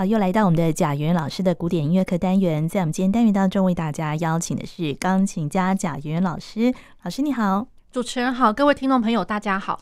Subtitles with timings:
[0.00, 6.72] 好，又来到我们的贾圆老师的古典音乐课单元，在我们今天单元当中，为大家邀请的是钢琴家贾圆老师。
[7.02, 9.78] 老师你好，主持人好，各位听众朋友大家好。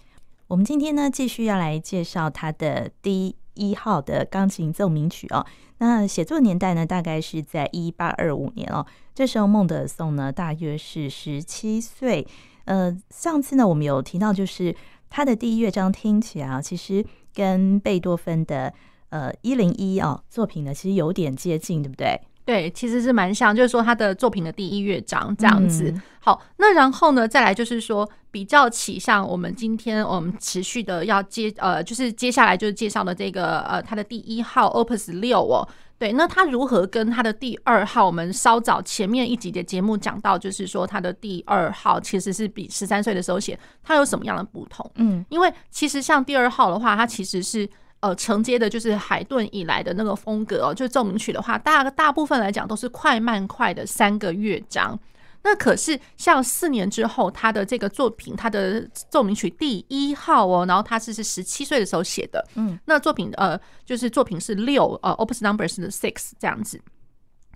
[0.48, 5.46] 我们今天呢，继续要来介绍他的第一号的钢琴奏鸣曲哦。
[5.78, 8.84] 那写作年代呢，大概是在一八二五年哦。
[9.14, 12.26] 这时候孟德尔颂呢，大约是十七岁。
[12.64, 14.74] 呃，上次呢，我们有提到，就是
[15.08, 18.74] 他的第一乐章听起来啊，其实跟贝多芬的。
[19.10, 22.20] 呃，一零一哦，作品呢其实有点接近，对不对？
[22.44, 25.90] 对，其实是蛮像，就是说他的作品的第一乐章这样子。
[25.90, 35.68] 嗯、好，那然后呢，再来就是说比较起像我们今天我们持续的要接呃，就是接下来就是介绍的这个呃，他的第一号 Opus 六哦。
[35.98, 38.06] 对，那他如何跟他的第二号？
[38.06, 44.90] 我们稍早前面一集的节目讲到，就是说他的第二号其实是比十三岁的时候写，他有什么样的不同？
[44.94, 47.68] 嗯，因为其实像第二号的话，它其实是。
[48.00, 54.98] 呃，承接的就是海顿以来的那个风格哦，就奏鸣曲的话，大大部分来讲都是快慢快的三个乐章。
[55.42, 66.80] 那可是像四年之后，他的这个作品，他的奏鸣曲第一号哦，然后他是是十七岁的时候写的，嗯，那作品呃，就是作品是六呃，Opus number 是 six 这样子。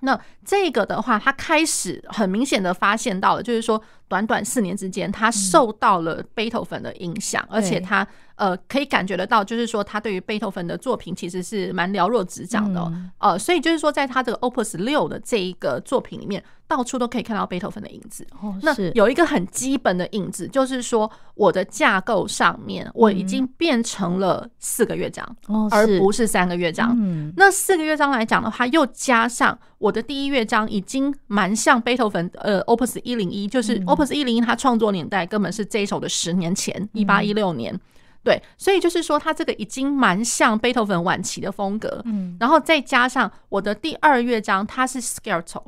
[0.05, 3.81] 那这个的话，他开始很明显的发现到了，就是说
[4.13, 8.07] 短短四年之间，他受到了贝多芬的影响，而且他。
[8.35, 18.27] 呃，可以感觉得到，就是说他对于贝多芬的作品其实是蛮了若指掌的，嗯，呃，所以就是说，在他这个 Opus 六的这一个作品里面，到处都可以看到贝多芬的影子。
[18.41, 26.97] 哦，那有一个很基本的影子，就是说我的架构上面我已经变成了四个乐章，嗯，而不是三个乐章。
[26.99, 37.79] 嗯，那四个乐章来讲的话，又加上我的第一乐章已经蛮像贝多芬，呃，Opus 一零一，就是 Opus 一零一，他创作年代根本是这一首的十年前，一八一六年。
[38.25, 45.63] 对，所以就是说，他这个已经蛮像贝多芬晚期的风格，嗯，然后再加上我的第二乐章，它是 Scherzo。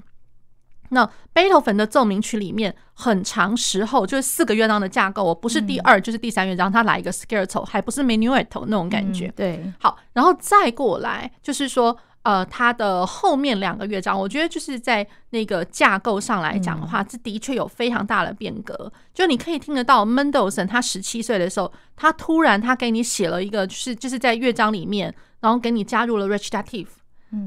[0.91, 9.33] 那贝多芬的奏鸣曲里面，很长时候就是四个乐章的架构，我不是第二就是第三乐章，它来一个 Scherzo，还不是 Menuetto 那种感觉。
[9.35, 11.97] 对，好，然后再过来就是说。
[12.25, 18.91] 呃，它的后面两个乐章，我觉得就是在那个架构上来讲的话，这的确有非常大的变革。
[19.13, 26.87] 就你可以听得到，Mendelssohn 他十七岁的时候，他突然他给你写了一个，就是就是在乐章里面，然后给你加入了 recitative，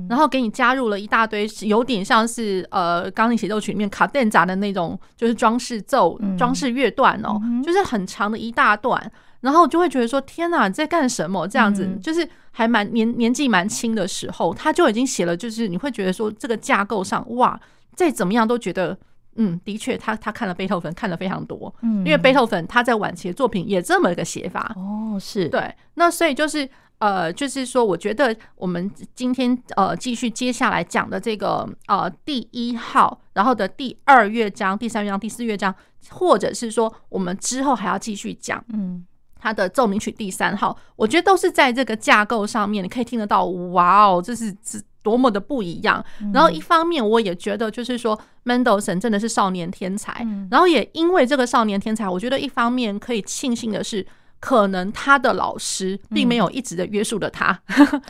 [0.08, 9.12] 然后给你加入了一大堆，有点像是呃钢琴协奏曲里面卡顿扎的那种，就是装饰奏、装饰乐段哦，就是很长的一大段。
[9.42, 15.38] 然后就会觉得说：“天哪，你在干什么？”这样子，就是还蛮年年纪蛮轻的时候，他就已经写了。
[15.38, 17.60] 就是你会觉得说，这个架构上，哇，
[17.96, 18.98] 再怎么样都觉得，
[19.36, 24.74] 嗯，的确，他他看了贝多芬看了非常多，嗯，因为贝多芬他在晚期的作品也这么一个写法。
[24.76, 25.72] 哦，是对。
[25.94, 35.74] 那所以就是呃，就是说，我觉得我们今天呃继续接下来讲的这个呃第一号，然后的第二乐章、第三乐章、第四乐章，
[36.10, 39.06] 或者是说我们之后还要继续讲，嗯。
[39.40, 46.04] 他的奏鸣曲第三号，我觉得都是在这个架构上面，你可以听得到，哇哦，这是是多么的不一样。
[46.34, 50.26] 然后一方面，我也觉得就是说，Mendelssohn 真的是少年天才。
[50.52, 54.06] 然后也因为这个少年天才，我觉得一方面可以庆幸的是。
[54.40, 57.60] 可能他的老师并没有一直的约束着他，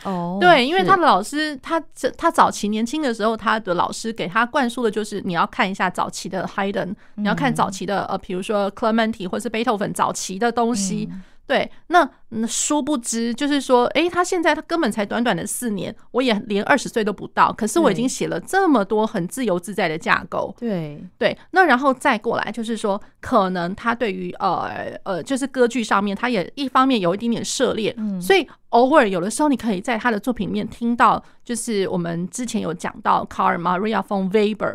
[0.04, 11.10] 哦， 对，因为他的老师，他这他早期年轻的时候，他的老师给他灌输的就是你要看一下早期的 Haydn，你要看早期的呃，比如说 Clementi 或是贝多芬早期的东西。
[11.48, 20.54] 对，那那殊不知，就是说，哎、欸，他现在他根本才短短的四年，我也连二十岁都不到，可是我已经写了这么多很自由自在的架构。
[20.60, 24.70] 对对，那然后再过来，就是说，可能他对于呃
[25.04, 34.68] 呃，就是歌剧上面，他也一方面有一点点涉猎，嗯，所以偶尔有的时候，你可以在他的作品里面听到，就是我们之前有讲到卡尔玛瑞亚冯韦伯。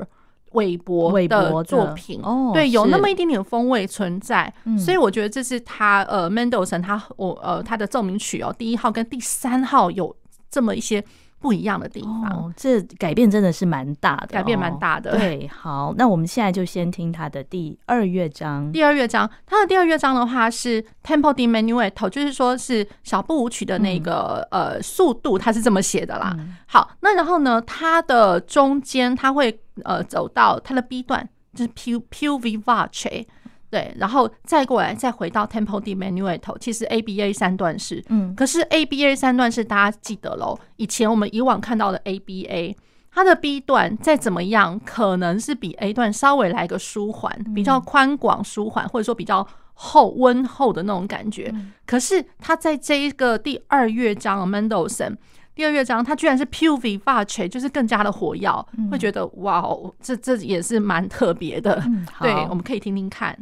[0.52, 10.14] 韦伯的作品，哦，对，有那么一点点风味存在，所以我觉得这是他呃，Mendelssohn 他我呃他的奏鸣曲哦，第一号跟第三号有
[10.50, 11.04] 这么一些。
[11.42, 15.18] 不一样的地方，哦，这改变真的是蛮大的，改变蛮大的。
[15.18, 18.70] 对，好，那我们现在就先听他的第二乐章。
[18.70, 26.32] 第二乐章，他的第二乐章的话是 Tempo di minuetto，就是说是小步舞曲的那个、嗯、呃速度，他是这么写的啦。
[26.38, 33.26] 嗯、好，那然后呢，它的中间它会呃走到它的 B 段，就是 più più vivace。
[33.72, 42.76] 对，然后再过来，再回到 Tempo di menuetto，其实 A B A 三段式，嗯，可是 A B A 三段式大家记得喽，以前我们以往看到的 A B A，
[43.10, 51.50] 它的 B 段再怎么样，可能是比 A 段稍微来个舒缓，比较宽广舒缓，或者说比较厚温厚的那种感觉。
[51.86, 55.16] 可是它在这一个第二乐章，Mendelssohn
[55.54, 61.82] 第二乐章它居然是 più vivace，就是更加的火药，嗯、会觉得哇哦，这这也是蛮特别的。
[61.86, 63.38] 嗯、对，我们可以听听看。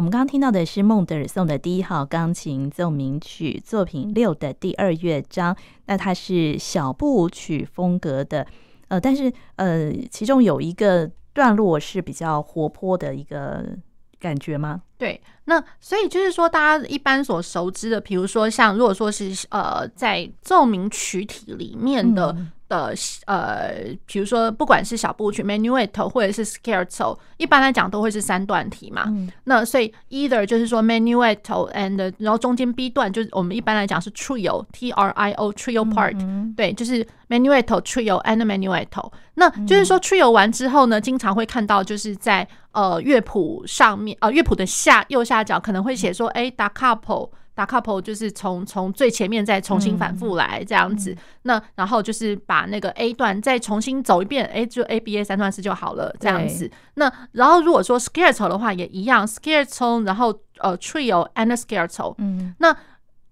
[0.00, 5.54] 我们刚刚听到的是孟德尔颂的第一号钢琴奏鸣曲作品六的第二乐章，
[5.84, 8.46] 那它是小步舞曲风格的，
[8.88, 13.76] 呃，但是呃，其中有一个段落是比较活泼的一个
[14.18, 14.80] 感觉吗？
[14.96, 22.34] 对，那所以就是说，大家一般所熟知的，比如说像如果说是呃，在奏鸣曲体里面的。
[22.70, 22.94] 嗯的
[23.26, 29.04] 呃，比如说不管是小步曲 Menuetto 或者是 Scherzo，一般来讲都会是三段体嘛。
[29.08, 37.80] 嗯、那所以 either 就是说 Menuetto and 然后中间 B 段就是我们一般来讲是 Trio T R I O Trio part，嗯嗯对，就是 Menuetto
[37.82, 39.10] Trio and Menuetto。
[39.34, 47.30] 那就是说 Trio 完之后呢，经常会看到就是在呃乐谱上面呃乐谱的下右下角可能会写说哎 Da capo。
[47.54, 56.70] Da capo 就是从从最前面再重新反复来这样子，嗯、那然后就是把那个 A 段再重新走一遍，哎，就 A B A 三段式就好了这样子。
[56.94, 62.74] 那然后如果说 Scherzo 的话也一样，Scherzo 然后呃 Trio and Scherzo，嗯，那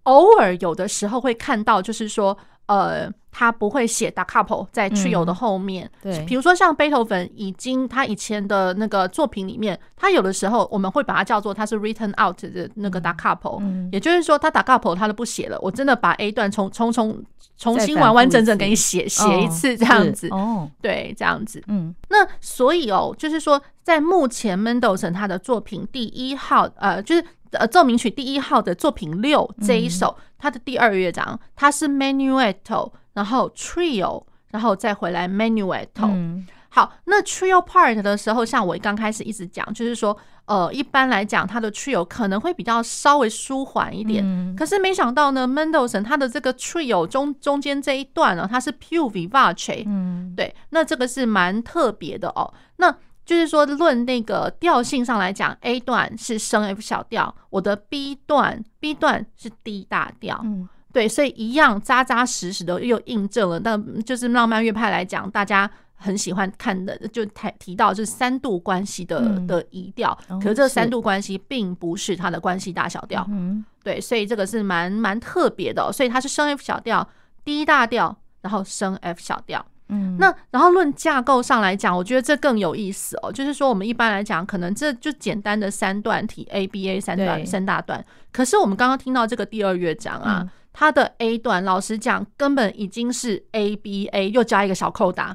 [0.02, 2.36] 偶尔有的时候会看到就是说。
[2.68, 17.24] 呃，他不会写 da capo 在 trio 的后面，嗯、对，比如说像贝多芬已经他以前的那个作品里面，他有的时候我们会把它叫做他是 written out 的那个 da capo，嗯，也就是说他 da capo 他都不写了，我真的把 A 段重重重
[17.56, 27.24] 重新完完整整给你写写一次这样子，哦，对，这样子，嗯，那所以哦，就是说在目前 Mendelssohn 他的作品第一号，呃，就是。
[27.52, 35.86] 呃，奏鸣曲第一号的作品六这一首，它的第二乐章，它是 Menuetto，然后 Trio，然后再回来 Menuetto。
[36.02, 44.22] 嗯、好，那 Trio part 的时候，像我刚开始一直讲，就是说，呃，一般来讲，它的 Trio 可能会比较稍微舒缓一点。
[44.24, 49.84] 嗯、可是没想到呢，Mendelssohn 他的这个 Trio 中中间这一段呢，它是 più vivace。
[49.86, 52.52] 嗯，对，那这个是蛮特别的哦。
[52.76, 52.94] 那
[53.28, 63.60] 就是说，论那个调性上来讲，A 段是升 F 小调，我的 B 段 B 段是 D 大调，嗯，对，所以一样扎扎实实的又印证了。
[63.60, 77.06] 但就是浪漫乐派来讲，大家很喜欢看的，就提提到就是三度关系的的移调，可是这三度关系并不是它的关系大小调，嗯，对，所以这个是蛮蛮特别的，所以它是升 F 小调
[77.44, 79.66] ，D 大调，然后升 F 小调。
[79.90, 83.32] 嗯，那然后论架构上来讲，我觉得这更有意思哦。
[83.32, 88.04] 就是说，我们一般来讲，可能这就简单的三段体 A B A 三段三大段。
[88.30, 95.34] 可是我们刚刚听到这个第二乐章啊，嗯、它的 A 段，老实讲，根本已经是 A B A 又加一个小扣打。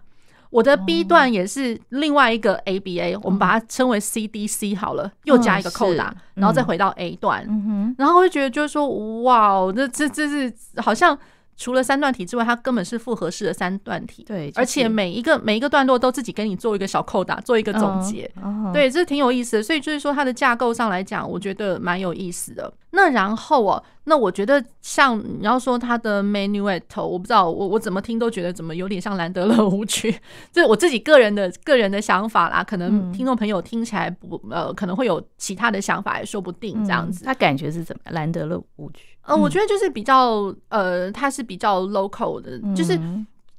[0.52, 7.44] 我的 B 段也是另外一个 A B A，、哦、我们把它称为 C D C 好了，又加一个扣打，嗯、然后再回到 A 段。
[7.50, 8.88] 嗯哼，然后我就觉得就是说，
[9.24, 11.18] 哇，这这这是好像。
[11.56, 14.24] 除了三段体之外，它根本是复合式的三段体。
[14.24, 18.30] 对，而且每一个每一个段落都自己跟你做一个小扣打，做一个总结。
[18.42, 19.64] 哦哦、对，这挺有意思的。
[19.64, 22.74] 所以就是说，它的架构上来讲，我觉得蛮有意思的。
[22.96, 30.16] 那然后哦，那我觉得像你要说它的 Menuetto，我不知道我我怎么听都觉得怎么有点像兰德勒舞曲，
[30.54, 32.64] 这我自己个人的个人的想法啦。
[32.64, 37.26] 可能听众朋友听起来不呃可能会有其他的想法也说不定这样子。
[37.26, 38.14] 他感觉是怎么样？
[38.14, 39.13] 兰德勒舞曲？
[39.24, 43.00] 呃，我觉得就是比较呃，它是比较 local 的，就是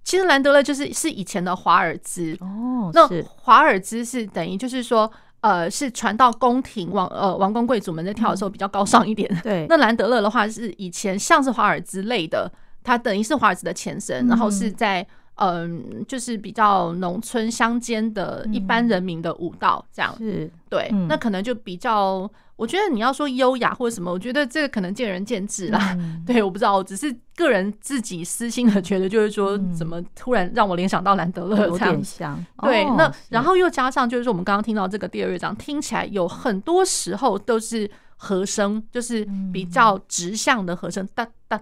[0.02, 5.10] 其实兰德勒就是是以前的华尔兹哦，那华尔兹是等于就是说。
[5.44, 9.30] 呃，是传到宫廷王呃王公贵族们在跳的时候比较高尚一点。
[9.30, 12.50] 嗯、对，那兰德勒的话是以前像是华尔兹类的，
[12.82, 14.72] 它等于是华尔兹的前身，嗯、然后是。
[14.72, 20.14] 在嗯、呃，就是比较农村乡间的一般人民的舞蹈这样。
[20.18, 22.30] 是，对，嗯、那可能就比较。
[22.56, 25.92] 我觉得你要说优雅或者什么，我觉得这个可能见仁见智啦。
[25.98, 31.84] 嗯、 对，我不知道，我只是个人自己私心的觉得，就是说，怎么突然让我联想到兰德勒这
[32.22, 32.44] 样？
[32.62, 41.60] 对，哦、那然后又加上，就是说，我们刚刚听到这个第二乐章，听起来有很多时候都是和声，就是比较直向的和声，哒哒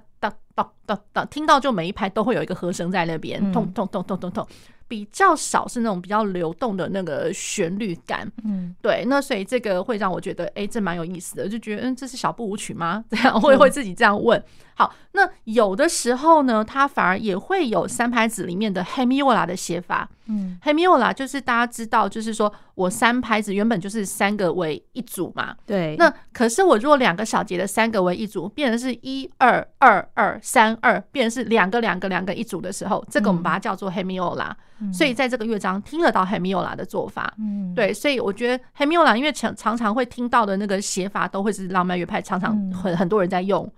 [0.54, 4.46] 哒哒哒哒，听到就每一拍都会有一个和声在那边，咚咚咚咚咚咚。
[4.88, 13.02] 比较少是那种比较流动的那个旋律感，嗯，对，那所以这个会让我觉得，哎、欸，这蛮有意思的，就觉得，嗯，这是小步舞曲吗？
[13.08, 14.42] 这样会会自己这样问。
[14.82, 20.08] 好，那有的时候呢，它反而也会有三拍子里面的 hemiola 的写法。
[20.26, 25.54] 嗯，hemiola 就是大家知道，就是说我三拍子原本就是三个为一组嘛。
[25.64, 25.94] 对。
[25.98, 34.50] 那可是我如果两个小节的三个为一组，变成是一二二二三二，变成是两个两个两个一组的时候，这个我们把它叫做 hemiola。
[34.80, 34.92] 嗯。
[34.92, 37.32] 所以在这个乐章听得到 hemiola 的做法。
[37.38, 37.72] 嗯。
[37.74, 43.70] 对，所以我觉得 hemiola 因为常常常会听到的那个写法，都会是浪漫乐派常常很很多人在用。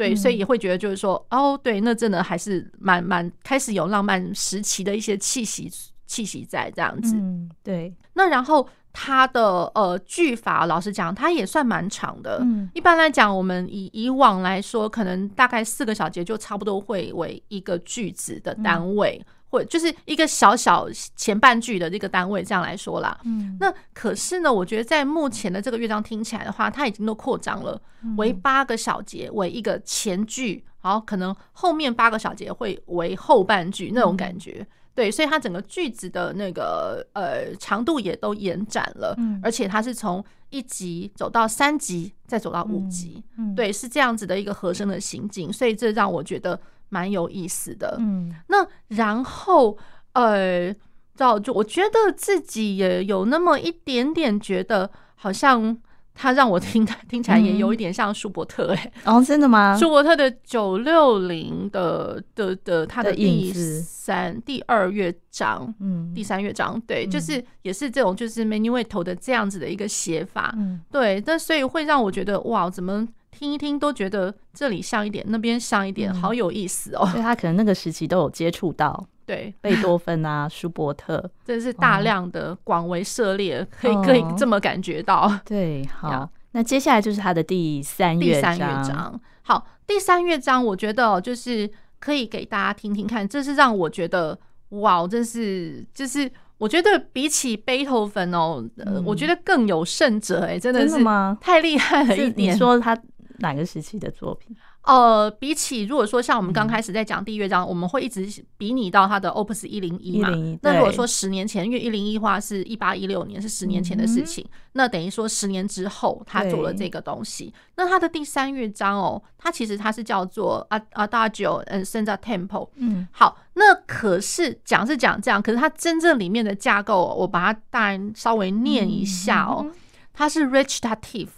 [0.00, 5.70] 对，所以也会觉得就是说，哦，对，那真的还是蛮蛮开始有浪漫时期的一些气息
[6.06, 7.14] 气息在这样子。
[7.16, 7.94] 嗯，对。
[8.14, 12.38] 那然后它的呃句法，老实讲，它也算蛮长的。
[12.40, 19.22] 嗯，一般来讲，我们以以往来说，可能大概四个小节就差不多会为一个句子的单位。
[19.50, 23.18] 或就是一个小小前半句的这个单位这样来说啦。
[23.24, 27.80] 嗯，那可是呢，我觉得在目前的这个乐章听起来的话，它已经都扩张了，
[28.16, 34.58] 为八个小节为一个前句，然后可能后面八个小节会为后半句那种感觉。
[34.60, 43.22] 嗯、对，所以它整个句子的那个呃长度也都延展了，嗯、而且它是从一级走到三级，再走到五级。
[43.36, 46.60] 嗯，对，是这样子的一个和声的行进，所以这让我觉得。
[46.90, 49.78] 蛮有意思的，嗯，那然后
[50.12, 50.74] 呃，
[51.16, 55.78] 到就我觉得自己也有那么一点点觉得，好像
[56.12, 59.76] 他让我听听起来也有一点像舒伯特哎、欸，哦，真的吗？
[59.78, 73.06] 舒伯特的九六零的的的他的第三第二乐章，嗯，第三乐章，对，嗯、就是也是这种就是 menuetto 的这样子的一个写法，嗯，对，但所以会让我觉得哇，怎么？
[73.30, 77.06] 听一听都觉得这里像一点，那边像一点，好有意思哦。
[77.06, 85.32] 所以他可能那个时期都有接触到，对 贝多芬啊、舒伯特， 这是大量的广为涉猎，可以可以这么感觉到。
[85.44, 89.18] 对，好，那接下来就是他的第三乐章。
[89.42, 94.38] 好，第三乐章，我觉得就是可以给大家听听看，这是让我觉得
[94.70, 98.62] 哇，真是就是我觉得比起贝多芬哦，
[99.04, 101.38] 我觉得更有甚者哎，真的是吗？
[101.40, 102.52] 太厉害了一点。
[102.52, 103.00] 你说他。
[103.40, 104.56] 哪个时期的作品？
[104.82, 110.30] 呃，比起如果说像我们刚开始在讲第一乐章，嗯、我们会一直比拟到他的 Opus 一零一嘛。
[110.62, 117.52] 那如果说十年前，因为一零一话是一八一六年，是十年前的事情，嗯、那等于说十年之后他做了这个东西。
[117.76, 122.70] 那他的第三乐章哦，它其实它是叫做 Adagio and senza tempo。
[122.76, 129.72] 嗯，好，那可是讲是讲这样，可是它真正里面的架构，我把它当然稍微念一下哦，嗯、
[130.14, 131.28] 它是 recitative。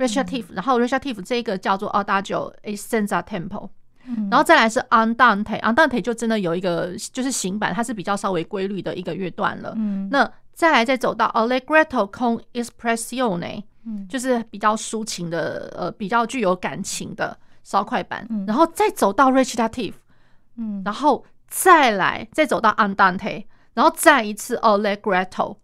[0.00, 3.68] recitative，然后 recitative 这个叫做 Adagio e senza tempo，
[4.30, 9.74] 然后再来是 Andante，Andante 就真的有一个就是行板，它是比较稍微规律的一个乐段了。
[9.76, 13.62] 嗯，那再来再走到 Allegretto con espressione，
[14.08, 18.26] 就是比较抒情的，呃，比较具有感情的稍快板。
[18.46, 19.94] 然后再走到 recitative，
[20.56, 25.56] 嗯，然后再来再走到 Andante，然后再一次 Allegretto。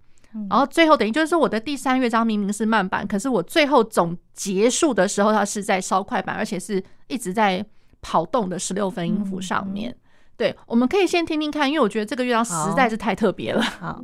[0.51, 7.65] 然后最后等于就是说，我的第三乐章明明是慢板，可是我最后总结束的时候，它是在稍快板，而且是一直在
[8.03, 9.97] 跑动的十六分音符上面。
[10.37, 13.63] 对，我们可以先听听看，因为我觉得这个乐章实在是太特别了。
[13.63, 13.95] 好。
[13.95, 14.03] 刚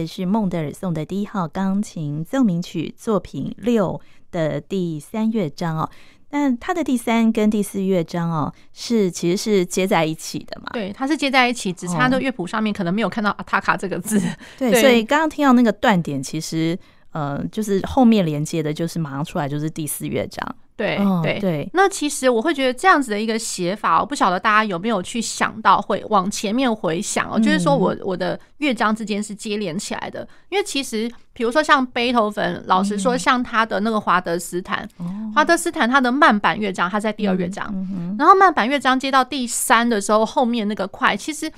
[0.00, 5.90] 的是孟德尔颂的第一号钢琴奏鸣曲作品六的第三乐章哦。
[6.28, 10.68] 但它的第三跟第四乐章哦，是其实是接在一起的嘛？
[10.72, 14.20] 对，它是接在一起，只差的乐谱上面可能没有看到阿塔卡这个字。
[14.58, 16.76] 对，对，所以刚刚听到那个断点，其实
[17.12, 20.56] 呃，就是后面连接的，就是马上出来就是第四乐章。
[20.76, 21.40] 对对。
[21.40, 34.86] 对，那其实我会觉得这样子的一个写法，我不晓得大家有没有去想到，会往前面回想哦，就是说我我的乐章之间是接连起来的，因为其实比如说像贝多芬，老实说，像他的那个华德斯坦，
[35.34, 37.72] 华德斯坦他的慢板乐章，他在第二乐章，
[38.18, 41.50] 然后慢板乐章接到第三的时候，后面那个快，其实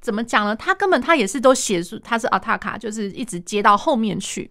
[0.00, 0.54] 怎么讲呢？
[0.54, 4.50] 他根本他也是都写出他是阿塔卡，就是一直接到后面去，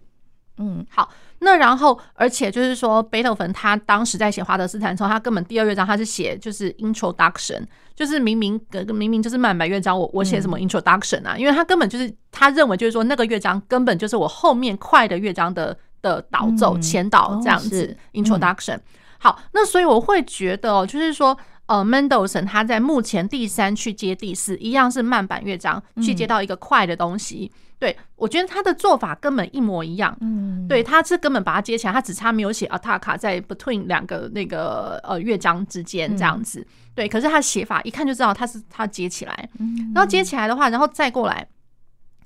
[0.56, 1.08] 嗯，好。
[1.40, 7.62] 那然后，而且就是说，贝多芬他当时在写华德斯坦的时候，他根本第二乐章他是写就是 introduction，
[7.94, 8.60] 就是明明
[8.94, 11.36] 明明就是慢板乐章，我我写什么 introduction 啊？
[11.36, 18.78] 因为他根本就是他认为就是说那个乐章根本就是我后面快的乐章的的导奏前导这样子 introduction。
[19.18, 21.36] 好，那所以我会觉得哦，就是说。
[21.68, 27.52] 呃，Mendelssohn 他在目前第三去接第四，一样是慢板乐章去接到一个快的东西。
[27.52, 30.16] 嗯、对，我觉得他的做法根本一模一样。
[30.20, 36.60] 嗯，对，他是根本把它接起来，他只差没有写 Attacca 在 between 两个那个呃乐章之间这样子。
[36.60, 39.48] 嗯、对，可是他写法一看就知道他是他接起来。
[39.58, 41.46] 嗯，然后接起来的话，然后再过来，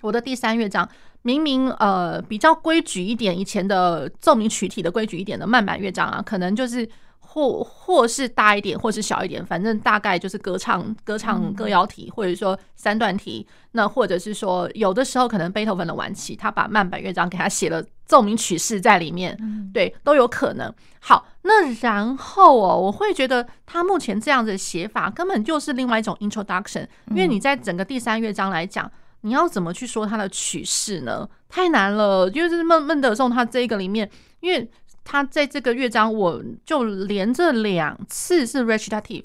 [0.00, 0.88] 我的第三乐章
[1.20, 6.88] 明明呃比较规矩一点，以前的奏鸣曲体的规矩一点的慢板乐章啊，可能就是。
[7.32, 13.46] 或或是大一点，或是小一点，反正大概就是歌唱歌唱歌谣体，或者说三段体。
[13.70, 19.34] 那或者是说，有的时候可能贝多芬的晚期，他把慢板乐章给他写了奏鸣曲式在里面，
[19.72, 20.70] 对，都有可能。
[21.00, 28.92] 好，那然后哦，我会觉得他目前这样子的写法根本就是另外一种 introduction，因为你在整个第三乐章来讲，
[29.22, 31.26] 你要怎么去说它的曲式呢？
[31.48, 34.70] 太难了，就是孟孟德尔颂他这个里面，因为。
[35.04, 39.24] 他在这个乐章，我就连着两次是 recitative，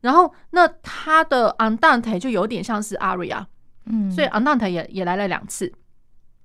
[0.00, 3.44] 然后那他的 andante 就有点像是 aria，
[3.86, 5.72] 嗯，所以 andante 也也来了两次，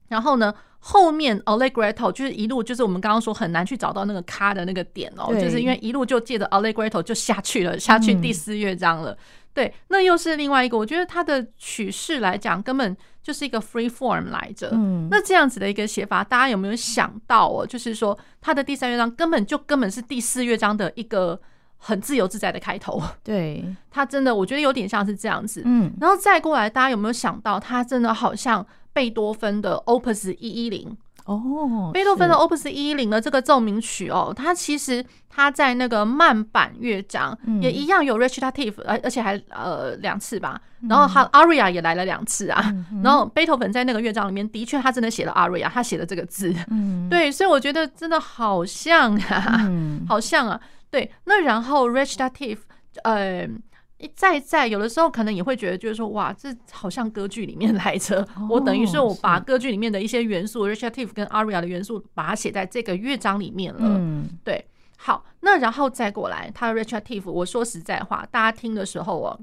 [0.08, 0.54] 然后呢，
[0.86, 9.18] 后面 allegretto 就是一路就是我们刚刚说很难去找到那个卡的那个点哦，就是因为一路就借着 allegretto 就下去了，下去第四乐章了。
[9.54, 14.72] 对，那又是另外一个，我觉得它的曲式来讲，根本就是一个 free form 来着。
[14.74, 17.66] 嗯，那这样子的一个写法，大家有没有想到哦？
[17.66, 21.40] 就是说，它的第三乐章根本就根本是第四乐章的一个
[21.78, 23.02] 很自由自在的开头。
[23.24, 25.62] 对， 它真的，我觉得有点像是这样子。
[25.64, 30.96] 嗯，然后再过来，大家有没有想到，它真的好像贝多芬的 Opus 一一零。
[31.26, 42.62] 哦，贝多芬的 Opus 一一零的这个奏鸣曲哦，它其实它在那个慢板乐章也一样有 recitative，而而且还呃两次吧，然后他 aria 也来了两次啊，
[43.02, 46.54] 然后贝多芬在那个乐章里面的确他真的写了 aria，他写了这个字，
[47.10, 49.72] 对，所以我觉得真的好像啊，
[50.06, 50.60] 好像啊，
[50.92, 52.58] 对，那然后 recitative，
[53.06, 53.48] 呃。
[54.16, 58.28] 在在有的时候可能也会觉得，就是说，哇，这好像歌剧里面来着。
[58.50, 63.80] 我等于是我把歌剧里面的一些元素，recitative 跟 aria 的元素，把它写在这个乐章里面了。
[63.82, 64.66] 嗯，对。
[64.98, 69.40] 好，那然后再过来，它的 recitative，我说实在话，大家听的时候哦，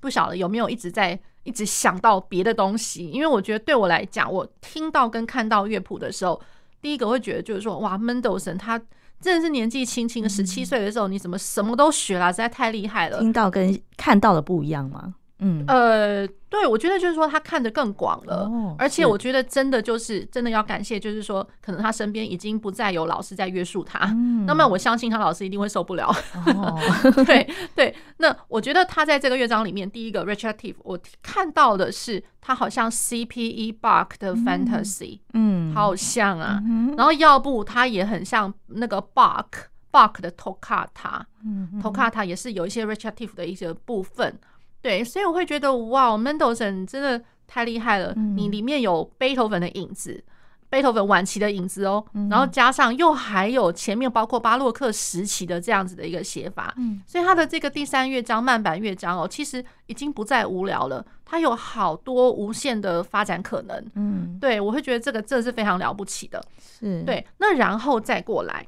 [0.00, 3.06] 不晓得有没有一直在一直想到别的东西？
[3.08, 6.40] 因为我觉得对我来讲，我听到跟看到乐谱的时候，
[6.80, 8.80] 第一个会觉得就是说，哇，Mendelssohn 他。
[9.22, 12.32] 真的是年纪轻轻，十七岁的时候，你怎么什么都学啦？
[12.32, 13.20] 实在太厉害了。
[13.20, 15.14] 听到跟看到的不一样吗？
[15.42, 16.28] 嗯，呃。
[16.52, 24.00] 对，我觉得就是说他看得更广了，而且我觉得真的就是真的要感谢，就是说可能他身边已经不再有老师在约束他，
[24.46, 26.14] 那么我相信他老师一定会受不了。
[27.24, 36.62] 对对，那我觉得他在这个乐章里面，第一个 recitative，我看到的是他好像 C P E Bach 的 Fantasy，嗯，好像啊，
[36.98, 39.46] 然后要不他也很像那个 Bach
[39.90, 44.38] Bach 的 Toccata，嗯，Toccata 也是有一些 recitative 的一些部分。
[44.82, 48.12] 对，所以我会觉得哇，Mendelssohn 真的太厉害了。
[48.14, 50.22] 你里面有贝多芬的影子，
[50.68, 56.74] 贝多芬晚期的影子哦，然后加上又还有前面包括巴洛克时期的这样子的一个写法，
[57.06, 63.86] 所以他的这个第三乐章慢板乐章哦，其实已经不再无聊了，它有好多无限的发展可能。
[63.94, 66.42] 嗯，对，我会觉得这个真的是非常了不起的。
[66.58, 68.66] 是，对，那然后再过来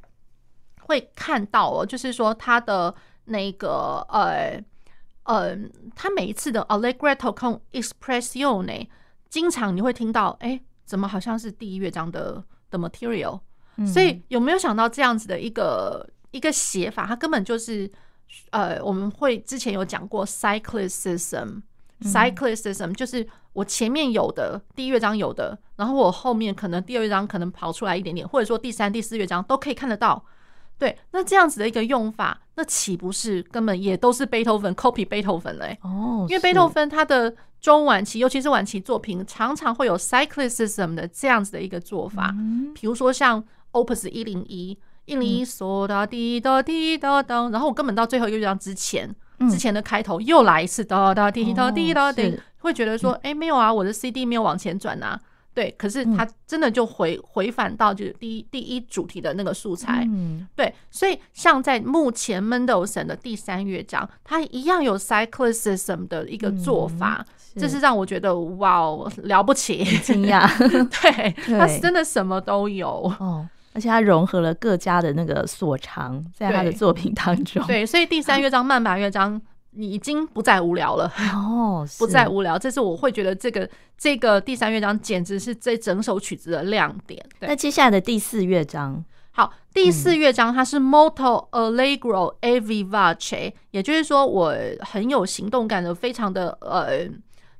[0.82, 4.62] 会看到哦，就是说他的那个呃。
[5.24, 8.86] 嗯，他每一次的 Allegretto con espressione，
[9.28, 13.40] 经常你会听到，哎，怎么好像是第一乐章的的 material？
[13.92, 17.06] 所以有没有想到这样子的一个一个写法？
[17.06, 17.90] 它根本就是，
[18.50, 30.24] 呃，我们会之前有讲过 cyclicism，cyclicism，就是我前面有的第一乐章有的，然后我后面可能第二乐章可能跑出来一点点，或者说第三、第四乐章都可以看得到。
[30.78, 35.78] 对，那这样子的一个用法，那岂不是根本也都是贝多芬 copy 贝多芬嘞？
[35.82, 42.34] 哦，因为贝多芬他的中晚期，尤其是晚期作品，常常会有 cyclicism 的这样子的一个做法。
[42.36, 49.08] 嗯，比如说像 Opus 一零一，一零一嗦哒滴哒滴哒当，然后我根本到最后一个乐章之前，
[49.50, 55.18] 之前的开头又来一次哒哒滴哒滴哒滴，会觉得说，哎，没有啊，我的 CD 没有往前转啊。
[55.54, 72.88] 对，可是他真的就回、嗯、回返到就是第一第一主题的那个素材，嗯、对，所以像在目前 Mendelssohn 的第三乐章，他一样有 cyclicism 的一个做法，嗯、这是让我觉得哇哦了不起，惊讶， 对，他真的什么都有
[73.20, 79.40] 哦，而且他融合了各家的那个所长，在他的作品当中，对，对，所以第三乐章 慢板乐章。
[79.76, 87.24] 你已经不再无聊了哦， 不再无聊，这是我会觉得这个这个第三乐章简直是这整首曲子的亮点。
[87.40, 97.08] 那接下来的第四乐章，好，第四乐章它是 Molto Allegro e vivace，也就是说我很有行动感的，非常的呃，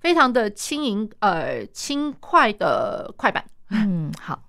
[0.01, 3.45] 非常的轻盈呃轻快的快板。
[3.71, 4.41] 嗯，好。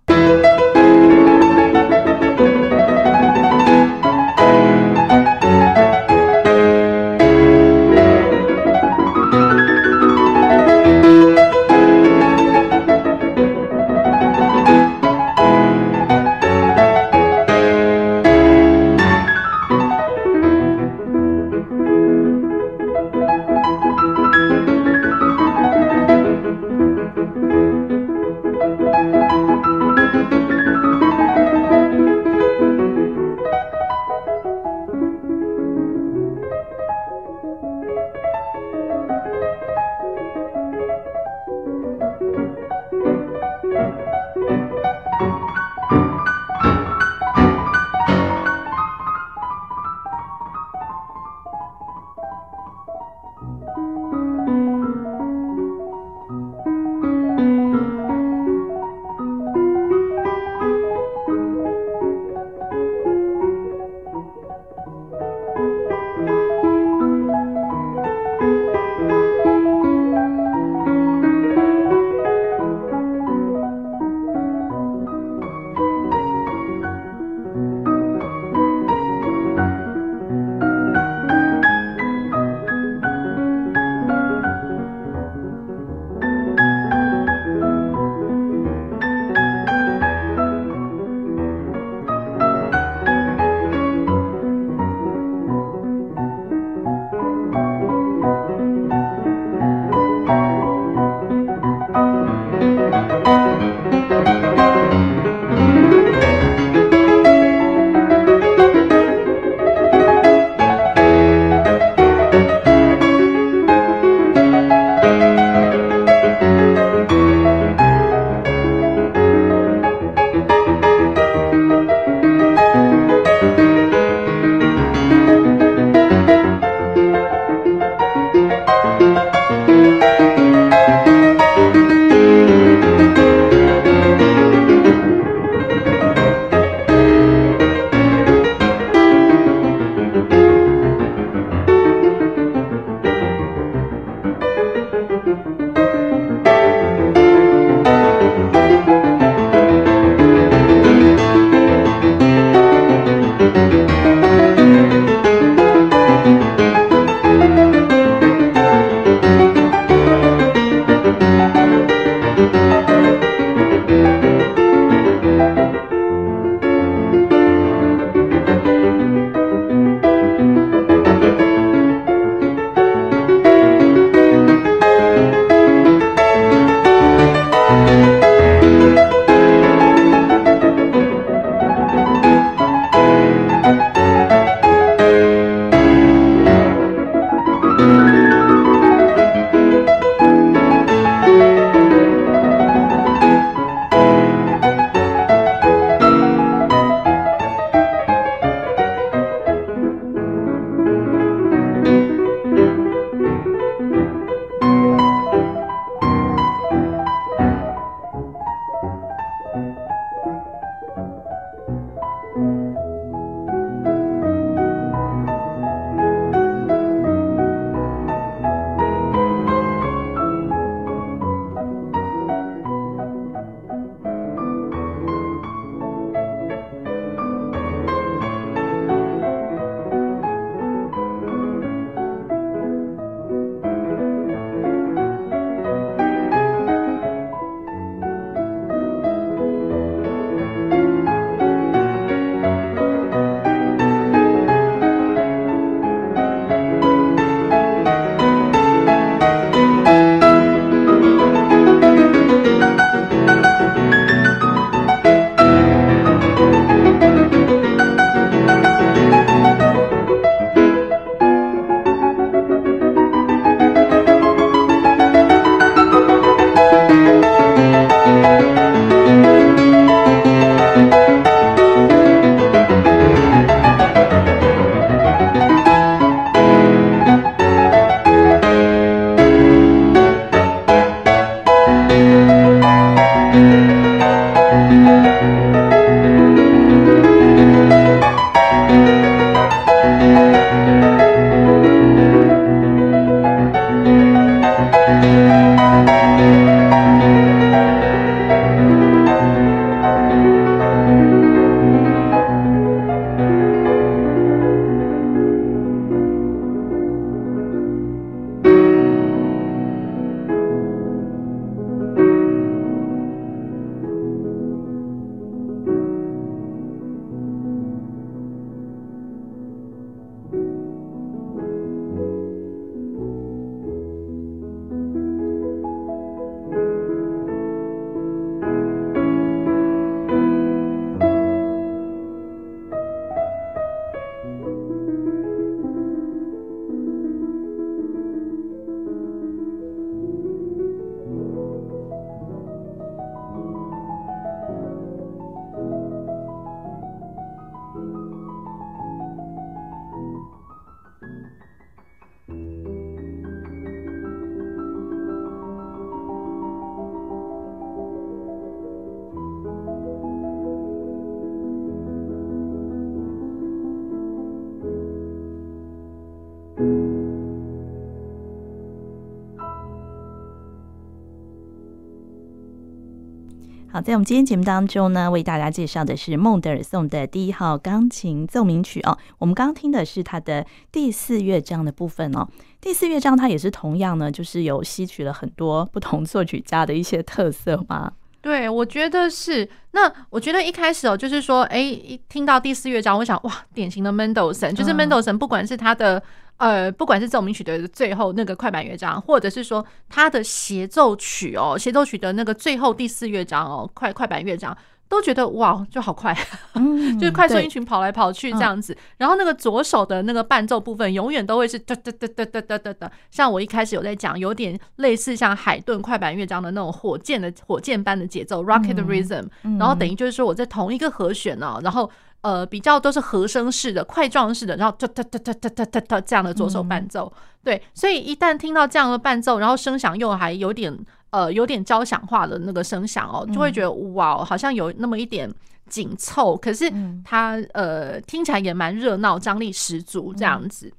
[373.75, 378.97] 好，在我们今天节目当中呢，为大家介绍的是孟德尔颂的第一号钢琴奏鸣曲哦。
[379.17, 382.25] 我们刚刚听的是他的第四乐章的部分哦。
[382.61, 387.91] 第四乐章它也是同样呢，就是有吸取了很多不同作曲家的一些特色吗？
[388.25, 389.47] 对，我觉得是。
[389.69, 396.01] 那我觉得一开始哦，就是说，哎，一听到第四乐章，我想，哇，典型的 Mendelssohn，就是 Mendelssohn，不管是他的。
[396.37, 404.57] 呃，不管是奏鸣曲的最后那个快板乐章，或者是说他的协奏曲哦，协奏曲的那个最后第四乐章哦，快快板乐章，
[404.87, 406.15] 都觉得哇，就好快，
[406.53, 408.77] 嗯、 就是快速音群跑来跑去这样子。
[408.97, 419.27] 然后那个左手的那个伴奏部分，永远都会是哒哒哒哒哒哒哒哒，像我一开始有在讲，有点类似像海顿快板乐章的那种火箭的火箭般的节奏，rocket rhythm。
[419.59, 421.89] 然后等于就是说我在同一个和弦呢，然后。
[422.21, 430.75] 呃，比较都是和声式的、块状式的，然后哒哒哒哒哒哒哒哒这样的左手伴奏，嗯、对，所以一旦听到这样的伴奏，然后声响又还有点
[431.09, 435.31] 呃有点交响化的那个声响哦，就会觉得哇，好像有那么一点
[435.69, 436.71] 紧凑，可是
[437.03, 440.71] 它呃听起来也蛮热闹，张力十足这样子。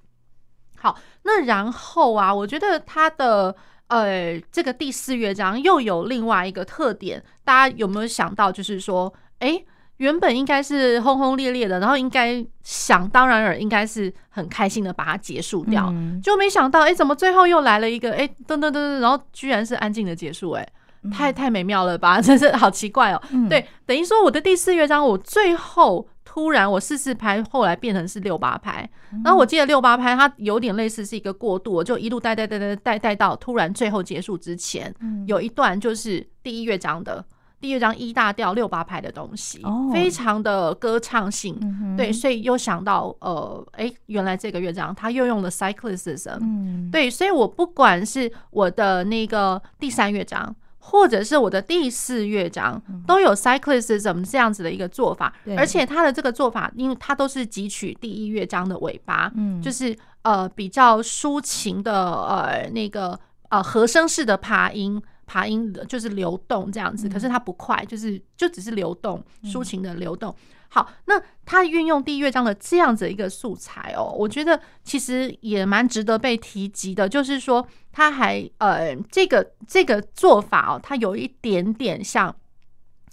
[0.79, 3.55] 好，那然后啊，我觉得它的
[3.89, 8.51] 呃这个第四乐章又有另外一个特点，大家有没有想到？
[8.51, 9.65] 就是说，哎。
[9.99, 20.69] 原本应该是轰轰烈烈的，然后应该想当然尔应该是很开心的把它结束掉，嗯、就没想到哎，怎么最后又来了一个哎噔噔噔噔，然后居然是安静的结束，哎，
[21.11, 23.23] 太太美妙了吧， 真是好奇怪哦。
[23.31, 28.87] 嗯、对，等于说我的第四乐章，我最后突然我四四拍，后来变成是六八拍，
[29.25, 34.95] 然后我记得六八拍它有点类似是一个过渡，我就一路带带带带带带到突然最后结束之前，
[35.27, 37.25] 有一段就是第一乐章的。
[37.59, 55.57] 第二章一大调六八拍的东西，oh, 非常的歌唱性，嗯、对，所以又想到呃，哎，原来这个乐章他又用了 cyclicism，嗯、对，所以我不管是我的那个第三乐章，或者是我的第四乐章，都有 cyclicism 这样子的一个做法，对。
[55.57, 65.03] 而且他的这个做法，因为它都是汲取第一乐章的尾巴，嗯、就是呃比较抒情的呃那个呃和声式的爬音。
[65.27, 70.35] 爬音的就是流动这样子，可是它不快，就是就只是流动，抒情的流动。
[70.69, 82.35] 好，那他运用第一乐章的这样子一个素材哦，我觉得其实也蛮值得被提及的，就是说他还呃这个这个做法哦，它有一点点像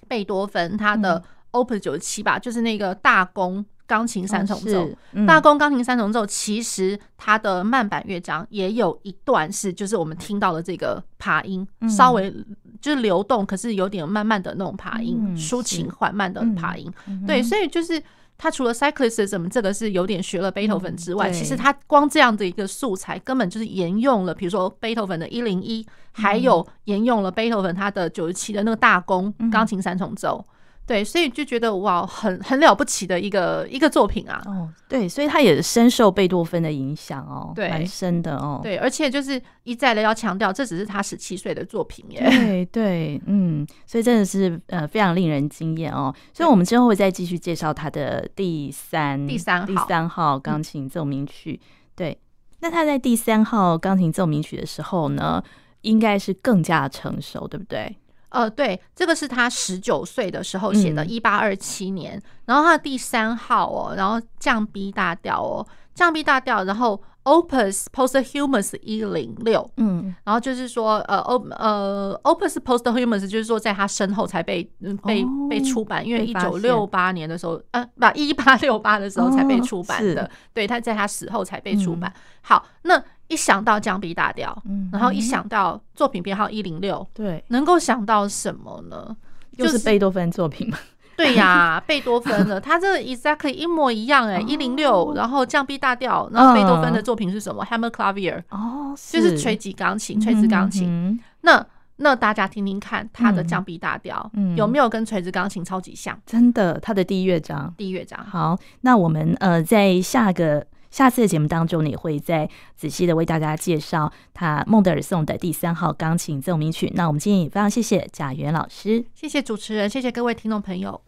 [0.07, 3.66] 贝多芬他的 Opus 九十七吧，就是那个大弓。
[3.94, 12.34] 钢琴三重奏，嗯、大公钢琴三重奏，其实它的慢板乐章也有一段是，就是我们听到的这个爬音，嗯、稍微
[12.82, 16.91] 就是流动，可是有点慢慢的那种爬音，抒、嗯、情缓慢的爬音。
[17.06, 18.02] 嗯、对，所以就是
[18.36, 30.44] 它除了 cyclicism 这个是有点学了贝多芬之外，嗯、其实它光这样的一个素材，根本就是沿用了，比如说贝多芬的一零一，还有沿用了贝多芬他的九十七的那个大弓钢琴三重奏。
[30.86, 34.42] 对，所以就觉得哇，很很了不起的一个一个作品啊！
[34.46, 38.60] 哦，对，所以他也深受贝多芬的影响哦，对，蛮深的哦。
[38.62, 42.20] 对，而且就是一再的要强调，这只是他十七岁的作品耶。
[42.30, 46.14] 对对，嗯，所以真的是呃非常令人惊艳哦。
[46.34, 51.58] 所以我们之后会再继续介绍他的第三第三第三号钢琴奏鸣曲。
[51.64, 52.20] 嗯、对，
[52.60, 55.42] 那他在第三号钢琴奏鸣曲的时候呢，
[55.84, 57.96] 应该是更加成熟，对不对？
[58.34, 62.18] 呃，对，这个是他十九岁的时候写的，一八二七年。
[62.18, 74.64] 嗯、然后他的第三号哦，然后降 B 大调哦，降 B 大调，然后 Opus Posthumous 一零六，嗯，然后就是说，呃，O 呃 Opus Posthumous 就是说，在他身后才被
[75.04, 82.12] 被、哦、被出版，因为一九六八年的时候，呃，不，一八六八的时候才被出版的，哦、对，他在他死后才被出版。
[82.16, 83.04] 嗯、好，那。
[83.30, 89.16] 一想到降 B 大调，嗯、然后一想到作品编号一零六，对，能够想到什么呢？
[89.58, 90.78] 就是贝多芬作品嘛。
[91.16, 100.88] 对呀、啊， 贝多芬的，他这个 exactly 一模一样哎、欸，一零六，然后降 B 大调，然后贝多芬的作品是什么？Hammer Clavier 哦，就是垂击钢琴，垂直钢琴。
[100.90, 101.66] 嗯、那
[101.98, 106.20] 那大家听听看，他的降 B 大调、嗯、有没有跟垂直钢琴超级像？
[106.26, 108.20] 真的，他的第一乐章，第一乐章。
[108.26, 110.66] 好，那我们呃，在下个。
[110.94, 116.91] 下次的节目当中，你会再仔细的为大家介绍他孟德尔颂的第三号钢琴奏鸣曲。
[116.94, 121.02] 那我们今天也非常谢谢贾元老师，谢谢主持人，谢谢各位听众朋友。